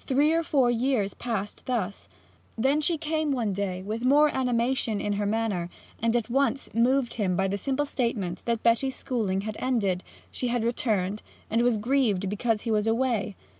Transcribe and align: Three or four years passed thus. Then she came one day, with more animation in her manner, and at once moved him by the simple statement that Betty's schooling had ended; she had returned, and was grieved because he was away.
Three 0.00 0.32
or 0.32 0.42
four 0.42 0.72
years 0.72 1.14
passed 1.14 1.66
thus. 1.66 2.08
Then 2.58 2.80
she 2.80 2.98
came 2.98 3.30
one 3.30 3.52
day, 3.52 3.80
with 3.80 4.04
more 4.04 4.28
animation 4.34 5.00
in 5.00 5.12
her 5.12 5.24
manner, 5.24 5.70
and 6.02 6.16
at 6.16 6.28
once 6.28 6.68
moved 6.74 7.14
him 7.14 7.36
by 7.36 7.46
the 7.46 7.56
simple 7.56 7.86
statement 7.86 8.42
that 8.46 8.64
Betty's 8.64 8.96
schooling 8.96 9.42
had 9.42 9.54
ended; 9.60 10.02
she 10.32 10.48
had 10.48 10.64
returned, 10.64 11.22
and 11.48 11.62
was 11.62 11.78
grieved 11.78 12.28
because 12.28 12.62
he 12.62 12.72
was 12.72 12.88
away. 12.88 13.36